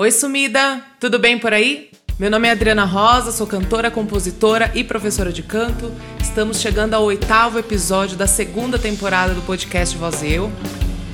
Oi, 0.00 0.10
sumida! 0.10 0.82
Tudo 0.98 1.18
bem 1.18 1.38
por 1.38 1.52
aí? 1.52 1.90
Meu 2.18 2.30
nome 2.30 2.48
é 2.48 2.52
Adriana 2.52 2.86
Rosa, 2.86 3.30
sou 3.30 3.46
cantora, 3.46 3.90
compositora 3.90 4.72
e 4.74 4.82
professora 4.82 5.30
de 5.30 5.42
canto. 5.42 5.92
Estamos 6.18 6.58
chegando 6.58 6.94
ao 6.94 7.04
oitavo 7.04 7.58
episódio 7.58 8.16
da 8.16 8.26
segunda 8.26 8.78
temporada 8.78 9.34
do 9.34 9.42
podcast 9.42 9.94
Voz 9.98 10.22
e 10.22 10.32
Eu. 10.32 10.50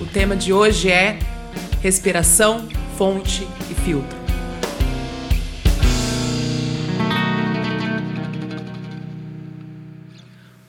O 0.01 0.07
tema 0.07 0.37
de 0.37 0.53
hoje 0.53 0.88
é 0.88 1.19
respiração, 1.83 2.69
fonte 2.96 3.45
e 3.69 3.75
filtro. 3.75 4.17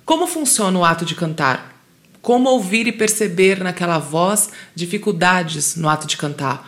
Como 0.03 0.25
funciona 0.25 0.79
o 0.79 0.83
ato 0.83 1.05
de 1.05 1.13
cantar? 1.13 1.71
Como 2.19 2.49
ouvir 2.49 2.87
e 2.87 2.91
perceber 2.91 3.63
naquela 3.63 3.99
voz 3.99 4.49
dificuldades 4.73 5.75
no 5.75 5.87
ato 5.87 6.07
de 6.07 6.17
cantar? 6.17 6.67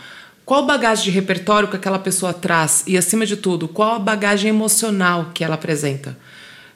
Qual 0.50 0.66
bagagem 0.66 1.04
de 1.04 1.12
repertório 1.12 1.68
que 1.68 1.76
aquela 1.76 2.00
pessoa 2.00 2.34
traz 2.34 2.84
e, 2.88 2.98
acima 2.98 3.24
de 3.24 3.38
tudo, 3.38 3.68
qual 3.68 3.94
a 3.94 4.00
bagagem 4.00 4.50
emocional 4.50 5.30
que 5.32 5.44
ela 5.44 5.54
apresenta? 5.54 6.18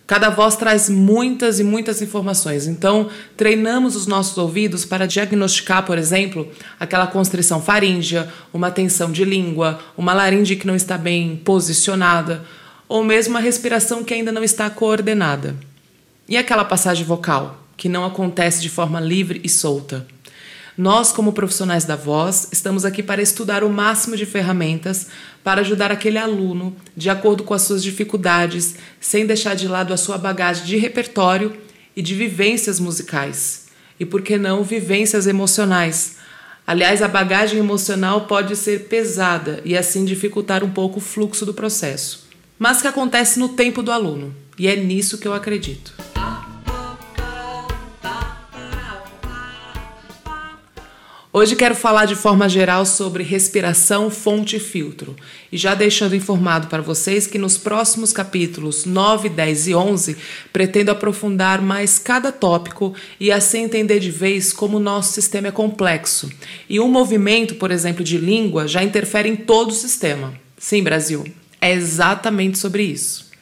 Cada 0.05 0.29
voz 0.29 0.55
traz 0.55 0.87
muitas 0.89 1.59
e 1.59 1.63
muitas 1.63 1.99
informações, 1.99 2.67
então 2.67 3.09
treinamos 3.35 3.95
os 3.95 4.05
nossos 4.05 4.37
ouvidos 4.37 4.85
para 4.85 5.07
diagnosticar, 5.07 5.87
por 5.87 5.97
exemplo, 5.97 6.47
aquela 6.79 7.07
constrição 7.07 7.59
faríngea, 7.59 8.31
uma 8.53 8.69
tensão 8.69 9.11
de 9.11 9.25
língua, 9.25 9.79
uma 9.97 10.13
laringe 10.13 10.55
que 10.55 10.67
não 10.67 10.75
está 10.75 10.95
bem 10.95 11.35
posicionada, 11.37 12.45
ou 12.87 13.03
mesmo 13.03 13.39
a 13.39 13.41
respiração 13.41 14.03
que 14.03 14.13
ainda 14.13 14.31
não 14.31 14.43
está 14.43 14.69
coordenada. 14.69 15.55
E 16.29 16.37
aquela 16.37 16.63
passagem 16.63 17.05
vocal, 17.05 17.65
que 17.75 17.89
não 17.89 18.05
acontece 18.05 18.61
de 18.61 18.69
forma 18.69 18.99
livre 18.99 19.41
e 19.43 19.49
solta? 19.49 20.05
Nós, 20.77 21.11
como 21.11 21.33
profissionais 21.33 21.85
da 21.85 21.95
voz, 21.95 22.47
estamos 22.51 22.83
aqui 22.83 23.03
para 23.03 23.21
estudar 23.21 23.63
o 23.63 23.69
máximo 23.69 24.17
de 24.17 24.25
ferramentas 24.25 25.07
para 25.43 25.61
ajudar 25.61 25.91
aquele 25.91 26.17
aluno 26.17 26.75
de 26.97 27.11
acordo 27.11 27.43
com 27.43 27.53
as 27.53 27.61
suas 27.61 27.83
dificuldades, 27.83 28.75
sem 28.99 29.25
deixar 29.25 29.55
de 29.55 29.67
lado 29.67 29.93
a 29.93 29.97
sua 29.97 30.17
bagagem 30.17 30.65
de 30.65 30.77
repertório 30.77 31.55
e 31.95 32.01
de 32.01 32.15
vivências 32.15 32.79
musicais. 32.79 33.67
E 33.99 34.05
por 34.05 34.23
que 34.23 34.35
não 34.35 34.63
vivências 34.63 35.27
emocionais? 35.27 36.15
Aliás, 36.65 37.03
a 37.03 37.07
bagagem 37.07 37.59
emocional 37.59 38.21
pode 38.21 38.55
ser 38.55 38.87
pesada 38.87 39.61
e 39.63 39.77
assim 39.77 40.03
dificultar 40.03 40.63
um 40.63 40.71
pouco 40.71 40.97
o 40.97 41.01
fluxo 41.01 41.45
do 41.45 41.53
processo, 41.53 42.27
mas 42.57 42.81
que 42.81 42.87
acontece 42.87 43.37
no 43.37 43.49
tempo 43.49 43.83
do 43.83 43.91
aluno, 43.91 44.33
e 44.57 44.67
é 44.67 44.75
nisso 44.75 45.19
que 45.19 45.27
eu 45.27 45.33
acredito. 45.33 46.02
Hoje 51.35 51.55
quero 51.55 51.73
falar 51.73 52.05
de 52.05 52.15
forma 52.15 52.47
geral 52.47 52.85
sobre 52.85 53.23
respiração, 53.23 54.11
fonte 54.11 54.57
e 54.57 54.59
filtro. 54.59 55.15
E 55.51 55.57
já 55.57 55.73
deixando 55.73 56.15
informado 56.15 56.67
para 56.67 56.83
vocês 56.83 57.25
que 57.25 57.39
nos 57.39 57.57
próximos 57.57 58.13
capítulos 58.13 58.85
9, 58.85 59.29
10 59.29 59.69
e 59.69 59.73
11 59.73 60.15
pretendo 60.53 60.91
aprofundar 60.91 61.59
mais 61.59 61.97
cada 61.97 62.31
tópico 62.31 62.93
e 63.19 63.31
assim 63.31 63.63
entender 63.63 63.99
de 63.99 64.11
vez 64.11 64.53
como 64.53 64.77
o 64.77 64.79
nosso 64.79 65.13
sistema 65.13 65.47
é 65.47 65.51
complexo. 65.51 66.29
E 66.69 66.79
um 66.79 66.87
movimento, 66.87 67.55
por 67.55 67.71
exemplo, 67.71 68.03
de 68.03 68.19
língua 68.19 68.67
já 68.67 68.83
interfere 68.83 69.27
em 69.27 69.35
todo 69.35 69.71
o 69.71 69.73
sistema. 69.73 70.35
Sim, 70.55 70.83
Brasil, 70.83 71.25
é 71.59 71.73
exatamente 71.73 72.59
sobre 72.59 72.83
isso. 72.83 73.32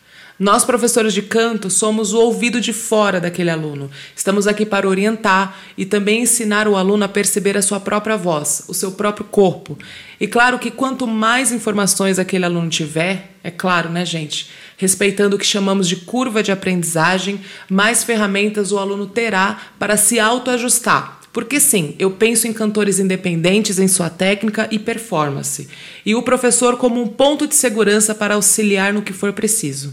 Nós, 0.41 0.65
professores 0.65 1.13
de 1.13 1.21
canto, 1.21 1.69
somos 1.69 2.13
o 2.13 2.19
ouvido 2.19 2.59
de 2.59 2.73
fora 2.73 3.21
daquele 3.21 3.51
aluno. 3.51 3.91
Estamos 4.15 4.47
aqui 4.47 4.65
para 4.65 4.89
orientar 4.89 5.55
e 5.77 5.85
também 5.85 6.23
ensinar 6.23 6.67
o 6.67 6.75
aluno 6.75 7.05
a 7.05 7.07
perceber 7.07 7.55
a 7.55 7.61
sua 7.61 7.79
própria 7.79 8.17
voz, 8.17 8.63
o 8.67 8.73
seu 8.73 8.91
próprio 8.93 9.23
corpo. 9.23 9.77
E 10.19 10.25
claro 10.25 10.57
que 10.57 10.71
quanto 10.71 11.05
mais 11.05 11.51
informações 11.51 12.17
aquele 12.17 12.43
aluno 12.43 12.71
tiver, 12.71 13.35
é 13.43 13.51
claro, 13.51 13.91
né, 13.91 14.03
gente? 14.03 14.49
Respeitando 14.77 15.35
o 15.35 15.39
que 15.39 15.45
chamamos 15.45 15.87
de 15.87 15.97
curva 15.97 16.41
de 16.41 16.51
aprendizagem, 16.51 17.39
mais 17.69 18.03
ferramentas 18.03 18.71
o 18.71 18.79
aluno 18.79 19.05
terá 19.05 19.61
para 19.77 19.95
se 19.95 20.19
autoajustar. 20.19 21.19
Porque 21.31 21.59
sim, 21.59 21.95
eu 21.99 22.09
penso 22.09 22.47
em 22.47 22.51
cantores 22.51 22.97
independentes 22.97 23.77
em 23.77 23.87
sua 23.87 24.09
técnica 24.09 24.67
e 24.71 24.79
performance, 24.79 25.69
e 26.03 26.15
o 26.15 26.23
professor 26.23 26.77
como 26.77 26.99
um 26.99 27.07
ponto 27.07 27.45
de 27.45 27.53
segurança 27.53 28.15
para 28.15 28.33
auxiliar 28.33 28.91
no 28.91 29.03
que 29.03 29.13
for 29.13 29.31
preciso. 29.33 29.91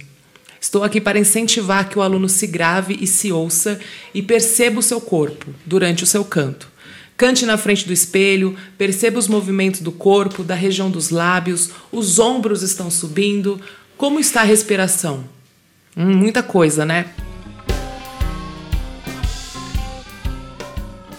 Estou 0.61 0.83
aqui 0.85 1.01
para 1.01 1.19
incentivar 1.19 1.89
que 1.89 1.99
o 1.99 2.03
aluno 2.03 2.29
se 2.29 2.47
grave 2.47 2.99
e 3.01 3.07
se 3.07 3.31
ouça 3.33 3.79
e 4.13 4.23
perceba 4.23 4.81
o 4.81 4.83
seu 4.83 5.01
corpo 5.01 5.47
durante 5.65 6.03
o 6.03 6.07
seu 6.07 6.25
canto. 6.25 6.69
Cante 7.17 7.45
na 7.45 7.57
frente 7.57 7.85
do 7.85 7.93
espelho, 7.93 8.57
perceba 8.77 9.19
os 9.19 9.27
movimentos 9.27 9.81
do 9.81 9.91
corpo, 9.91 10.45
da 10.45 10.55
região 10.55 10.91
dos 10.91 11.11
lábios, 11.11 11.71
os 11.91 12.19
ombros 12.19 12.63
estão 12.63 12.91
subindo. 12.91 13.61
Como 13.97 14.21
está 14.21 14.43
a 14.43 14.45
respiração? 14.45 15.25
Hum, 15.97 16.15
muita 16.15 16.45
coisa, 16.45 16.87
né? 16.87 17.07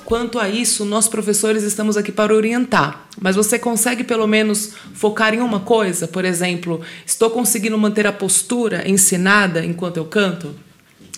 Quanto 0.09 0.39
a 0.39 0.49
isso, 0.49 0.85
nós 0.85 1.07
professores 1.07 1.61
estamos 1.61 1.95
aqui 1.95 2.11
para 2.11 2.33
orientar. 2.33 3.05
Mas 3.21 3.35
você 3.35 3.59
consegue 3.59 4.03
pelo 4.03 4.25
menos 4.25 4.71
focar 4.95 5.35
em 5.35 5.39
uma 5.39 5.59
coisa? 5.59 6.07
Por 6.07 6.25
exemplo, 6.25 6.81
estou 7.05 7.29
conseguindo 7.29 7.77
manter 7.77 8.07
a 8.07 8.11
postura 8.11 8.89
ensinada 8.89 9.63
enquanto 9.63 9.97
eu 9.97 10.05
canto? 10.05 10.55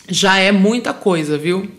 Já 0.09 0.39
é 0.39 0.51
muita 0.51 0.93
coisa, 0.93 1.37
viu? 1.37 1.71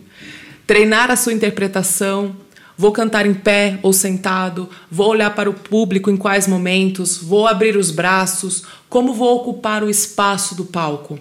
Treinar 0.65 1.11
a 1.11 1.15
sua 1.15 1.33
interpretação, 1.33 2.35
Vou 2.75 2.91
cantar 2.91 3.27
em 3.27 3.35
pé 3.35 3.77
ou 3.83 3.93
sentado? 3.93 4.67
Vou 4.89 5.07
olhar 5.07 5.35
para 5.35 5.47
o 5.47 5.53
público 5.53 6.09
em 6.09 6.17
quais 6.17 6.47
momentos? 6.47 7.19
Vou 7.21 7.45
abrir 7.45 7.77
os 7.77 7.91
braços? 7.91 8.63
Como 8.89 9.13
vou 9.13 9.37
ocupar 9.37 9.83
o 9.83 9.89
espaço 9.91 10.55
do 10.55 10.65
palco? 10.65 11.19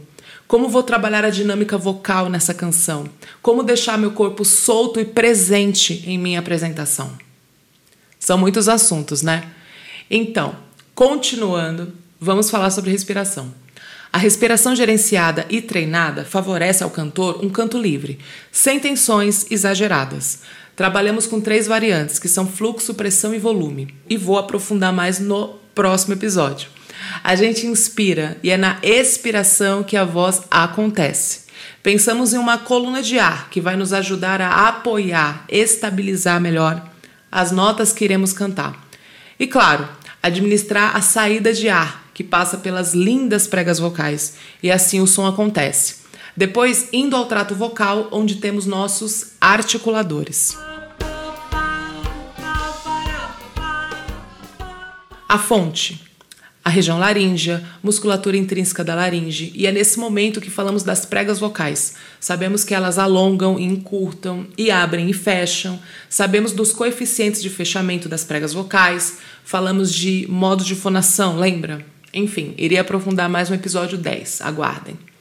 Como 0.52 0.68
vou 0.68 0.82
trabalhar 0.82 1.24
a 1.24 1.30
dinâmica 1.30 1.78
vocal 1.78 2.28
nessa 2.28 2.52
canção? 2.52 3.08
Como 3.40 3.62
deixar 3.62 3.96
meu 3.96 4.10
corpo 4.10 4.44
solto 4.44 5.00
e 5.00 5.04
presente 5.06 6.04
em 6.06 6.18
minha 6.18 6.40
apresentação? 6.40 7.16
São 8.18 8.36
muitos 8.36 8.68
assuntos, 8.68 9.22
né? 9.22 9.44
Então, 10.10 10.54
continuando, 10.94 11.94
vamos 12.20 12.50
falar 12.50 12.68
sobre 12.68 12.90
respiração. 12.90 13.54
A 14.12 14.18
respiração 14.18 14.76
gerenciada 14.76 15.46
e 15.48 15.62
treinada 15.62 16.22
favorece 16.22 16.84
ao 16.84 16.90
cantor 16.90 17.42
um 17.42 17.48
canto 17.48 17.78
livre, 17.78 18.18
sem 18.52 18.78
tensões 18.78 19.50
exageradas. 19.50 20.40
Trabalhamos 20.76 21.26
com 21.26 21.40
três 21.40 21.66
variantes, 21.66 22.18
que 22.18 22.28
são 22.28 22.46
fluxo, 22.46 22.92
pressão 22.92 23.34
e 23.34 23.38
volume, 23.38 23.94
e 24.06 24.18
vou 24.18 24.36
aprofundar 24.36 24.92
mais 24.92 25.18
no 25.18 25.54
próximo 25.74 26.12
episódio. 26.12 26.68
A 27.22 27.34
gente 27.34 27.66
inspira 27.66 28.36
e 28.42 28.50
é 28.50 28.56
na 28.56 28.78
expiração 28.82 29.82
que 29.82 29.96
a 29.96 30.04
voz 30.04 30.42
acontece. 30.50 31.42
Pensamos 31.82 32.32
em 32.32 32.38
uma 32.38 32.58
coluna 32.58 33.02
de 33.02 33.18
ar 33.18 33.48
que 33.50 33.60
vai 33.60 33.76
nos 33.76 33.92
ajudar 33.92 34.40
a 34.40 34.68
apoiar, 34.68 35.44
estabilizar 35.48 36.40
melhor 36.40 36.88
as 37.30 37.50
notas 37.50 37.92
que 37.92 38.04
iremos 38.04 38.32
cantar. 38.32 38.86
E 39.38 39.46
claro, 39.46 39.88
administrar 40.22 40.96
a 40.96 41.00
saída 41.00 41.52
de 41.52 41.68
ar 41.68 42.04
que 42.14 42.22
passa 42.22 42.58
pelas 42.58 42.94
lindas 42.94 43.46
pregas 43.46 43.78
vocais 43.78 44.34
e 44.62 44.70
assim 44.70 45.00
o 45.00 45.06
som 45.06 45.26
acontece. 45.26 46.02
Depois, 46.36 46.88
indo 46.92 47.16
ao 47.16 47.26
trato 47.26 47.54
vocal, 47.54 48.08
onde 48.10 48.36
temos 48.36 48.64
nossos 48.64 49.32
articuladores. 49.40 50.56
A 55.28 55.38
fonte 55.38 56.11
a 56.64 56.70
região 56.70 56.98
laríngea, 56.98 57.62
musculatura 57.82 58.36
intrínseca 58.36 58.84
da 58.84 58.94
laringe, 58.94 59.52
e 59.54 59.66
é 59.66 59.72
nesse 59.72 59.98
momento 59.98 60.40
que 60.40 60.50
falamos 60.50 60.82
das 60.82 61.04
pregas 61.04 61.38
vocais. 61.38 61.94
Sabemos 62.20 62.62
que 62.62 62.74
elas 62.74 62.98
alongam 62.98 63.58
e 63.58 63.64
encurtam, 63.64 64.46
e 64.56 64.70
abrem 64.70 65.10
e 65.10 65.12
fecham. 65.12 65.80
Sabemos 66.08 66.52
dos 66.52 66.72
coeficientes 66.72 67.42
de 67.42 67.50
fechamento 67.50 68.08
das 68.08 68.22
pregas 68.24 68.52
vocais. 68.52 69.18
Falamos 69.44 69.92
de 69.92 70.26
modo 70.28 70.62
de 70.62 70.74
fonação, 70.76 71.36
lembra? 71.36 71.84
Enfim, 72.14 72.54
iria 72.56 72.82
aprofundar 72.82 73.28
mais 73.28 73.48
no 73.48 73.56
episódio 73.56 73.98
10. 73.98 74.42
Aguardem. 74.42 75.11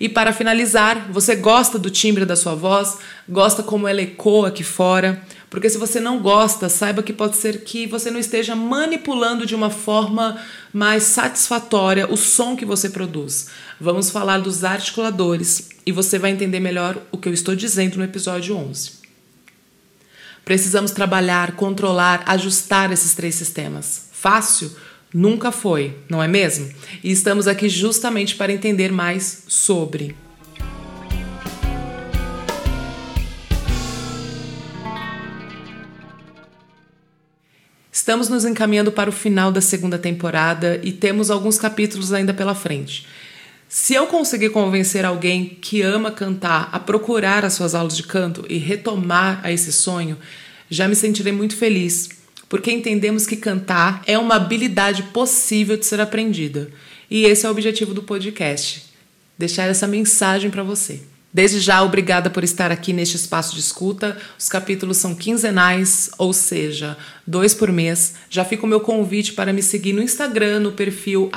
E 0.00 0.08
para 0.08 0.32
finalizar, 0.32 1.12
você 1.12 1.36
gosta 1.36 1.78
do 1.78 1.90
timbre 1.90 2.24
da 2.24 2.34
sua 2.34 2.54
voz? 2.54 2.96
Gosta 3.28 3.62
como 3.62 3.86
ela 3.86 4.00
ecoa 4.00 4.48
aqui 4.48 4.64
fora? 4.64 5.22
Porque 5.50 5.68
se 5.68 5.76
você 5.76 6.00
não 6.00 6.20
gosta, 6.20 6.70
saiba 6.70 7.02
que 7.02 7.12
pode 7.12 7.36
ser 7.36 7.64
que 7.64 7.86
você 7.86 8.10
não 8.10 8.18
esteja 8.18 8.56
manipulando 8.56 9.44
de 9.44 9.54
uma 9.54 9.68
forma 9.68 10.40
mais 10.72 11.02
satisfatória 11.02 12.10
o 12.10 12.16
som 12.16 12.56
que 12.56 12.64
você 12.64 12.88
produz. 12.88 13.48
Vamos 13.78 14.08
falar 14.08 14.40
dos 14.40 14.64
articuladores 14.64 15.68
e 15.84 15.92
você 15.92 16.18
vai 16.18 16.30
entender 16.30 16.60
melhor 16.60 16.96
o 17.12 17.18
que 17.18 17.28
eu 17.28 17.34
estou 17.34 17.54
dizendo 17.54 17.98
no 17.98 18.04
episódio 18.04 18.56
11. 18.56 19.00
Precisamos 20.46 20.92
trabalhar, 20.92 21.52
controlar, 21.56 22.22
ajustar 22.24 22.90
esses 22.90 23.14
três 23.14 23.34
sistemas. 23.34 24.08
Fácil? 24.12 24.74
Nunca 25.12 25.50
foi, 25.50 25.96
não 26.08 26.22
é 26.22 26.28
mesmo? 26.28 26.70
E 27.02 27.10
estamos 27.10 27.48
aqui 27.48 27.68
justamente 27.68 28.36
para 28.36 28.52
entender 28.52 28.92
mais 28.92 29.42
sobre. 29.48 30.14
Estamos 37.90 38.28
nos 38.28 38.44
encaminhando 38.44 38.92
para 38.92 39.10
o 39.10 39.12
final 39.12 39.50
da 39.50 39.60
segunda 39.60 39.98
temporada 39.98 40.80
e 40.82 40.92
temos 40.92 41.28
alguns 41.28 41.58
capítulos 41.58 42.12
ainda 42.12 42.32
pela 42.32 42.54
frente. 42.54 43.04
Se 43.68 43.94
eu 43.94 44.06
conseguir 44.06 44.50
convencer 44.50 45.04
alguém 45.04 45.58
que 45.60 45.82
ama 45.82 46.12
cantar 46.12 46.68
a 46.70 46.78
procurar 46.78 47.44
as 47.44 47.54
suas 47.54 47.74
aulas 47.74 47.96
de 47.96 48.04
canto 48.04 48.44
e 48.48 48.58
retomar 48.58 49.40
a 49.42 49.50
esse 49.50 49.72
sonho, 49.72 50.16
já 50.70 50.86
me 50.86 50.94
sentirei 50.94 51.32
muito 51.32 51.56
feliz, 51.56 52.19
porque 52.50 52.72
entendemos 52.72 53.26
que 53.26 53.36
cantar 53.36 54.02
é 54.06 54.18
uma 54.18 54.34
habilidade 54.34 55.04
possível 55.04 55.76
de 55.76 55.86
ser 55.86 56.00
aprendida. 56.00 56.68
E 57.08 57.24
esse 57.24 57.46
é 57.46 57.48
o 57.48 57.52
objetivo 57.52 57.94
do 57.94 58.02
podcast: 58.02 58.86
deixar 59.38 59.68
essa 59.68 59.86
mensagem 59.86 60.50
para 60.50 60.64
você. 60.64 61.00
Desde 61.32 61.60
já, 61.60 61.80
obrigada 61.80 62.28
por 62.28 62.42
estar 62.42 62.72
aqui 62.72 62.92
neste 62.92 63.14
espaço 63.14 63.54
de 63.54 63.60
escuta. 63.60 64.18
Os 64.36 64.48
capítulos 64.48 64.96
são 64.96 65.14
quinzenais, 65.14 66.10
ou 66.18 66.32
seja, 66.32 66.98
dois 67.24 67.54
por 67.54 67.70
mês. 67.70 68.14
Já 68.28 68.44
fica 68.44 68.66
o 68.66 68.68
meu 68.68 68.80
convite 68.80 69.32
para 69.32 69.52
me 69.52 69.62
seguir 69.62 69.92
no 69.92 70.02
Instagram, 70.02 70.58
no 70.58 70.72
perfil 70.72 71.30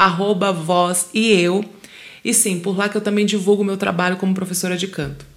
voz 0.51 1.10
e 1.13 1.31
eu. 1.31 1.63
E 2.25 2.33
sim, 2.33 2.60
por 2.60 2.75
lá 2.75 2.89
que 2.89 2.98
eu 2.98 3.01
também 3.01 3.24
divulgo 3.24 3.63
meu 3.63 3.77
trabalho 3.77 4.18
como 4.18 4.33
professora 4.33 4.75
de 4.75 4.88
canto. 4.88 5.32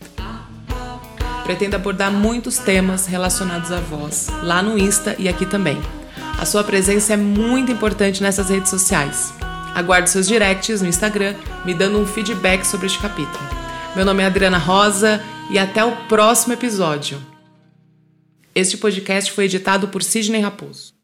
Pretendo 1.46 1.76
abordar 1.76 2.10
muitos 2.10 2.58
temas 2.58 3.06
relacionados 3.06 3.70
à 3.70 3.78
voz, 3.78 4.26
lá 4.42 4.60
no 4.60 4.76
Insta 4.76 5.14
e 5.16 5.28
aqui 5.28 5.46
também. 5.46 5.80
A 6.40 6.44
sua 6.44 6.64
presença 6.64 7.12
é 7.12 7.16
muito 7.16 7.70
importante 7.70 8.20
nessas 8.20 8.50
redes 8.50 8.68
sociais. 8.68 9.32
Aguardo 9.72 10.08
seus 10.08 10.26
directs 10.26 10.82
no 10.82 10.88
Instagram, 10.88 11.36
me 11.64 11.72
dando 11.72 12.00
um 12.00 12.06
feedback 12.06 12.64
sobre 12.64 12.86
este 12.86 12.98
capítulo. 12.98 13.38
Meu 13.94 14.04
nome 14.04 14.24
é 14.24 14.26
Adriana 14.26 14.58
Rosa 14.58 15.22
e 15.48 15.56
até 15.56 15.84
o 15.84 15.94
próximo 16.08 16.52
episódio. 16.52 17.24
Este 18.52 18.76
podcast 18.76 19.30
foi 19.30 19.44
editado 19.44 19.86
por 19.86 20.02
Sidney 20.02 20.40
Raposo. 20.40 20.95